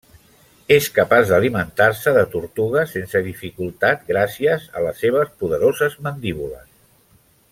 És 0.75 0.85
capaç 0.95 1.27
d'alimentar-se 1.31 2.13
de 2.15 2.23
tortugues 2.31 2.95
sense 2.97 3.21
dificultat 3.29 4.03
gràcies 4.09 4.67
a 4.81 4.85
les 4.87 5.05
seves 5.05 5.31
poderoses 5.43 5.99
mandíbules. 6.09 6.67